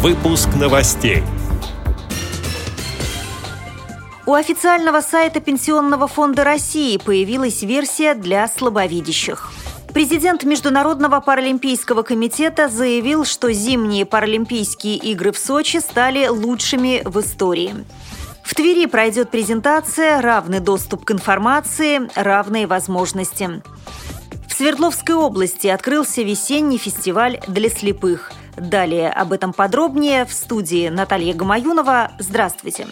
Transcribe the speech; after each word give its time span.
Выпуск 0.00 0.48
новостей. 0.54 1.24
У 4.26 4.32
официального 4.34 5.00
сайта 5.00 5.40
Пенсионного 5.40 6.06
фонда 6.06 6.44
России 6.44 6.98
появилась 6.98 7.62
версия 7.62 8.14
для 8.14 8.46
слабовидящих. 8.46 9.50
Президент 9.92 10.44
Международного 10.44 11.18
паралимпийского 11.18 12.02
комитета 12.02 12.68
заявил, 12.68 13.24
что 13.24 13.52
зимние 13.52 14.06
паралимпийские 14.06 14.98
игры 14.98 15.32
в 15.32 15.38
Сочи 15.38 15.78
стали 15.78 16.28
лучшими 16.28 17.02
в 17.04 17.18
истории. 17.18 17.74
В 18.44 18.54
Твери 18.54 18.86
пройдет 18.86 19.32
презентация 19.32 20.22
«Равный 20.22 20.60
доступ 20.60 21.06
к 21.06 21.10
информации, 21.10 22.08
равные 22.14 22.68
возможности». 22.68 23.62
В 24.46 24.52
Свердловской 24.52 25.16
области 25.16 25.66
открылся 25.66 26.22
весенний 26.22 26.78
фестиваль 26.78 27.40
для 27.48 27.68
слепых. 27.68 28.30
Далее 28.60 29.10
об 29.10 29.32
этом 29.32 29.52
подробнее 29.52 30.24
в 30.24 30.32
студии 30.32 30.88
Наталья 30.88 31.34
Гамаюнова. 31.34 32.12
Здравствуйте. 32.18 32.86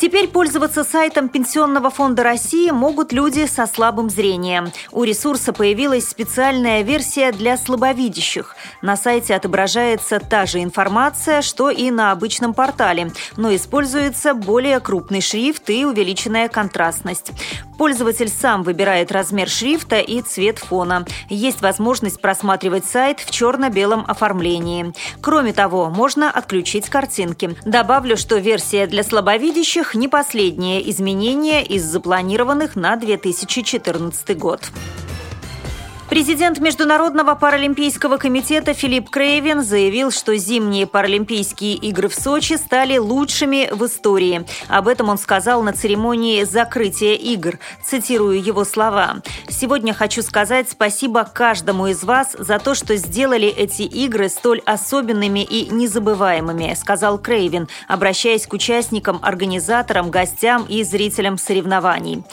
Теперь 0.00 0.28
пользоваться 0.28 0.84
сайтом 0.84 1.28
Пенсионного 1.28 1.90
фонда 1.90 2.22
России 2.22 2.70
могут 2.70 3.12
люди 3.12 3.46
со 3.46 3.66
слабым 3.66 4.08
зрением. 4.08 4.70
У 4.92 5.02
ресурса 5.02 5.52
появилась 5.52 6.08
специальная 6.08 6.82
версия 6.82 7.32
для 7.32 7.56
слабовидящих. 7.56 8.54
На 8.80 8.96
сайте 8.96 9.34
отображается 9.34 10.20
та 10.20 10.46
же 10.46 10.62
информация, 10.62 11.42
что 11.42 11.68
и 11.68 11.90
на 11.90 12.12
обычном 12.12 12.54
портале, 12.54 13.10
но 13.36 13.52
используется 13.54 14.34
более 14.34 14.78
крупный 14.78 15.20
шрифт 15.20 15.68
и 15.68 15.84
увеличенная 15.84 16.48
контрастность. 16.48 17.32
Пользователь 17.78 18.28
сам 18.28 18.64
выбирает 18.64 19.12
размер 19.12 19.48
шрифта 19.48 20.00
и 20.00 20.20
цвет 20.20 20.58
фона. 20.58 21.06
Есть 21.28 21.62
возможность 21.62 22.20
просматривать 22.20 22.84
сайт 22.84 23.20
в 23.20 23.30
черно-белом 23.30 24.04
оформлении. 24.06 24.92
Кроме 25.20 25.52
того, 25.52 25.88
можно 25.88 26.28
отключить 26.28 26.90
картинки. 26.90 27.56
Добавлю, 27.64 28.16
что 28.16 28.36
версия 28.38 28.88
для 28.88 29.04
слабовидящих 29.04 29.94
не 29.94 30.08
последнее 30.08 30.90
изменение 30.90 31.64
из 31.64 31.84
запланированных 31.84 32.74
на 32.74 32.96
2014 32.96 34.36
год. 34.36 34.70
Президент 36.08 36.58
Международного 36.58 37.34
паралимпийского 37.34 38.16
комитета 38.16 38.72
Филипп 38.72 39.10
Крейвен 39.10 39.62
заявил, 39.62 40.10
что 40.10 40.34
зимние 40.38 40.86
паралимпийские 40.86 41.74
игры 41.74 42.08
в 42.08 42.14
Сочи 42.14 42.54
стали 42.54 42.96
лучшими 42.96 43.68
в 43.70 43.84
истории. 43.84 44.46
Об 44.68 44.88
этом 44.88 45.10
он 45.10 45.18
сказал 45.18 45.62
на 45.62 45.74
церемонии 45.74 46.44
закрытия 46.44 47.12
игр. 47.14 47.58
Цитирую 47.84 48.42
его 48.42 48.64
слова. 48.64 49.20
«Сегодня 49.50 49.92
хочу 49.92 50.22
сказать 50.22 50.70
спасибо 50.70 51.24
каждому 51.24 51.88
из 51.88 52.02
вас 52.02 52.34
за 52.38 52.58
то, 52.58 52.74
что 52.74 52.96
сделали 52.96 53.46
эти 53.46 53.82
игры 53.82 54.30
столь 54.30 54.62
особенными 54.64 55.40
и 55.40 55.68
незабываемыми», 55.70 56.74
сказал 56.74 57.18
Крейвен, 57.18 57.68
обращаясь 57.86 58.46
к 58.46 58.54
участникам, 58.54 59.18
организаторам, 59.20 60.10
гостям 60.10 60.64
и 60.70 60.82
зрителям 60.84 61.36
соревнований. 61.36 62.24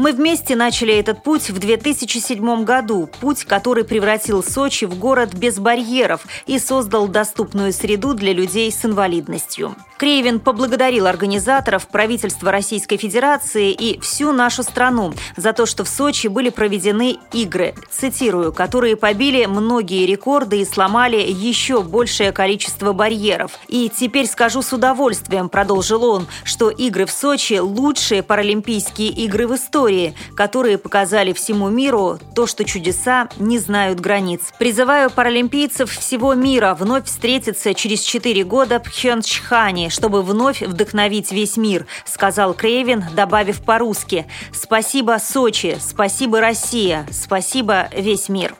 «Мы 0.00 0.12
вместе 0.12 0.56
начали 0.56 0.94
этот 0.94 1.22
путь 1.22 1.50
в 1.50 1.58
2007 1.58 2.64
году 2.64 3.10
путь, 3.20 3.44
который 3.44 3.84
превратил 3.84 4.42
Сочи 4.42 4.86
в 4.86 4.98
город 4.98 5.34
без 5.34 5.58
барьеров 5.58 6.24
и 6.46 6.58
создал 6.58 7.06
доступную 7.06 7.74
среду 7.74 8.14
для 8.14 8.32
людей 8.32 8.72
с 8.72 8.82
инвалидностью. 8.86 9.76
Крейвен 9.98 10.40
поблагодарил 10.40 11.06
организаторов, 11.06 11.86
правительство 11.86 12.50
Российской 12.50 12.96
Федерации 12.96 13.70
и 13.70 14.00
всю 14.00 14.32
нашу 14.32 14.62
страну 14.62 15.12
за 15.36 15.52
то, 15.52 15.66
что 15.66 15.84
в 15.84 15.88
Сочи 15.90 16.28
были 16.28 16.48
проведены 16.48 17.18
игры, 17.34 17.74
цитирую, 17.90 18.54
которые 18.54 18.96
побили 18.96 19.44
многие 19.44 20.06
рекорды 20.06 20.62
и 20.62 20.64
сломали 20.64 21.18
еще 21.18 21.82
большее 21.82 22.32
количество 22.32 22.94
барьеров. 22.94 23.58
И 23.68 23.90
теперь 23.94 24.26
скажу 24.26 24.62
с 24.62 24.72
удовольствием, 24.72 25.50
продолжил 25.50 26.02
он, 26.06 26.26
что 26.44 26.70
игры 26.70 27.04
в 27.04 27.10
Сочи– 27.10 27.58
лучшие 27.60 28.22
паралимпийские 28.22 29.10
игры 29.10 29.46
в 29.46 29.54
истории, 29.54 29.89
которые 30.34 30.78
показали 30.78 31.32
всему 31.32 31.68
миру 31.68 32.18
то, 32.34 32.46
что 32.46 32.64
чудеса 32.64 33.28
не 33.38 33.58
знают 33.58 34.00
границ. 34.00 34.40
Призываю 34.58 35.10
паралимпийцев 35.10 35.90
всего 35.90 36.34
мира 36.34 36.76
вновь 36.78 37.06
встретиться 37.06 37.74
через 37.74 38.00
четыре 38.00 38.44
года 38.44 38.78
в 38.78 38.84
Пхенчхане, 38.84 39.90
чтобы 39.90 40.22
вновь 40.22 40.62
вдохновить 40.62 41.32
весь 41.32 41.56
мир»,— 41.56 41.86
сказал 42.04 42.54
Крейвен, 42.54 43.04
добавив 43.14 43.62
по-русски 43.62 44.26
«Спасибо, 44.52 45.18
Сочи! 45.22 45.76
Спасибо, 45.80 46.40
Россия! 46.40 47.06
Спасибо, 47.10 47.88
весь 47.96 48.28
мир!» 48.28 48.54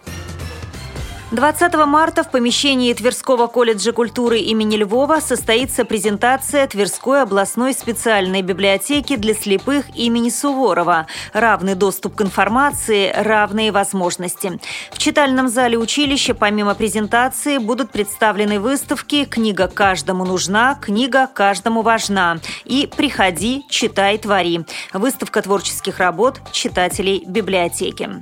20 1.31 1.75
марта 1.87 2.25
в 2.25 2.31
помещении 2.33 2.93
Тверского 2.93 3.47
колледжа 3.47 3.93
культуры 3.93 4.41
имени 4.41 4.75
Львова 4.75 5.21
состоится 5.21 5.85
презентация 5.85 6.67
Тверской 6.67 7.23
областной 7.23 7.73
специальной 7.73 8.43
библиотеки 8.43 9.15
для 9.15 9.35
слепых 9.35 9.97
имени 9.97 10.29
Суворова 10.29 11.07
«Равный 11.33 11.77
доступ 11.77 12.17
к 12.17 12.23
информации, 12.23 13.13
равные 13.15 13.71
возможности». 13.71 14.59
В 14.91 14.99
читальном 14.99 15.49
зале 15.49 15.79
училища 15.79 16.35
помимо 16.35 16.75
презентации 16.75 17.59
будут 17.59 17.93
представлены 17.93 18.59
выставки 18.59 19.25
«Книга 19.25 19.69
каждому 19.69 20.25
нужна», 20.25 20.77
«Книга 20.83 21.29
каждому 21.33 21.83
важна» 21.83 22.41
и 22.65 22.91
«Приходи, 22.97 23.67
читай, 23.71 24.19
твори». 24.19 24.67
Выставка 24.93 25.43
творческих 25.43 26.01
работ 26.01 26.41
читателей 26.51 27.23
библиотеки. 27.25 28.21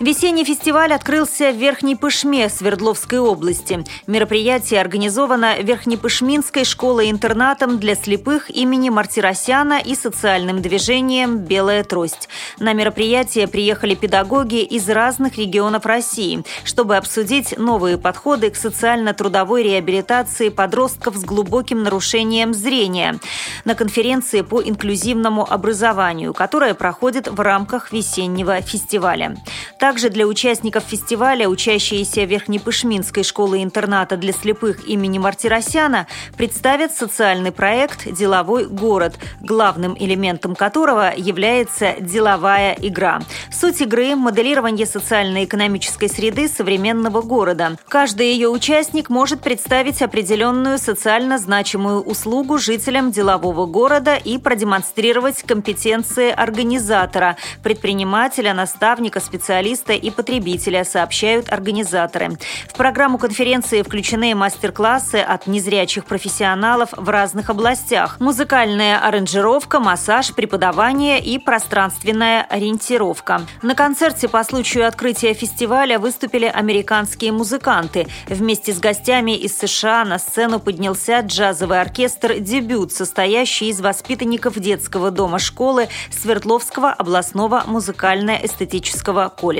Весенний 0.00 0.44
фестиваль 0.44 0.94
открылся 0.94 1.50
в 1.50 1.56
Верхней 1.56 1.94
Пышме 1.94 2.48
Свердловской 2.48 3.18
области. 3.18 3.84
Мероприятие 4.06 4.80
организовано 4.80 5.60
Верхнепышминской 5.60 6.64
школой-интернатом 6.64 7.78
для 7.78 7.94
слепых 7.94 8.48
имени 8.48 8.88
Мартиросяна 8.88 9.78
и 9.78 9.94
социальным 9.94 10.62
движением 10.62 11.36
«Белая 11.36 11.84
трость». 11.84 12.30
На 12.58 12.72
мероприятие 12.72 13.46
приехали 13.46 13.94
педагоги 13.94 14.62
из 14.62 14.88
разных 14.88 15.36
регионов 15.36 15.84
России, 15.84 16.44
чтобы 16.64 16.96
обсудить 16.96 17.58
новые 17.58 17.98
подходы 17.98 18.48
к 18.48 18.56
социально-трудовой 18.56 19.64
реабилитации 19.64 20.48
подростков 20.48 21.14
с 21.14 21.24
глубоким 21.24 21.82
нарушением 21.82 22.54
зрения 22.54 23.20
на 23.66 23.74
конференции 23.74 24.40
по 24.40 24.62
инклюзивному 24.62 25.46
образованию, 25.46 26.32
которая 26.32 26.72
проходит 26.72 27.28
в 27.28 27.38
рамках 27.40 27.92
весеннего 27.92 28.62
фестиваля. 28.62 29.36
Также 29.80 30.10
для 30.10 30.26
участников 30.26 30.84
фестиваля, 30.84 31.48
учащиеся 31.48 32.24
Верхнепышминской 32.24 33.24
школы-интерната 33.24 34.18
для 34.18 34.34
слепых 34.34 34.86
имени 34.86 35.16
Мартиросяна, 35.16 36.06
представят 36.36 36.92
социальный 36.92 37.50
проект 37.50 38.06
«Деловой 38.12 38.66
город», 38.66 39.14
главным 39.40 39.96
элементом 39.98 40.54
которого 40.54 41.14
является 41.16 41.94
деловая 41.98 42.76
игра. 42.78 43.22
Суть 43.50 43.80
игры– 43.80 44.14
моделирование 44.16 44.84
социально-экономической 44.84 46.10
среды 46.10 46.48
современного 46.48 47.22
города. 47.22 47.78
Каждый 47.88 48.32
ее 48.34 48.50
участник 48.50 49.08
может 49.08 49.40
представить 49.40 50.02
определенную 50.02 50.76
социально 50.76 51.38
значимую 51.38 52.02
услугу 52.02 52.58
жителям 52.58 53.12
делового 53.12 53.64
города 53.64 54.16
и 54.16 54.36
продемонстрировать 54.36 55.42
компетенции 55.42 56.30
организатора, 56.30 57.38
предпринимателя, 57.62 58.52
наставника, 58.52 59.20
специалиста 59.20 59.69
специалиста 59.70 59.92
и 59.92 60.10
потребителя, 60.10 60.84
сообщают 60.84 61.52
организаторы. 61.52 62.38
В 62.68 62.76
программу 62.76 63.18
конференции 63.18 63.82
включены 63.82 64.34
мастер-классы 64.34 65.16
от 65.16 65.46
незрячих 65.46 66.04
профессионалов 66.04 66.90
в 66.96 67.08
разных 67.08 67.50
областях. 67.50 68.18
Музыкальная 68.20 68.98
аранжировка, 68.98 69.80
массаж, 69.80 70.34
преподавание 70.34 71.20
и 71.20 71.38
пространственная 71.38 72.42
ориентировка. 72.42 73.42
На 73.62 73.74
концерте 73.74 74.28
по 74.28 74.42
случаю 74.44 74.86
открытия 74.86 75.34
фестиваля 75.34 75.98
выступили 75.98 76.46
американские 76.46 77.32
музыканты. 77.32 78.06
Вместе 78.28 78.72
с 78.72 78.80
гостями 78.80 79.36
из 79.36 79.56
США 79.56 80.04
на 80.04 80.18
сцену 80.18 80.58
поднялся 80.58 81.20
джазовый 81.20 81.80
оркестр 81.80 82.38
«Дебют», 82.38 82.92
состоящий 82.92 83.68
из 83.68 83.80
воспитанников 83.80 84.58
детского 84.58 85.10
дома 85.10 85.38
школы 85.38 85.88
Свердловского 86.10 86.90
областного 86.90 87.62
музыкально-эстетического 87.66 89.28
колледжа 89.28 89.59